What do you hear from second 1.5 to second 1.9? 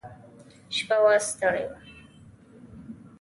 وو.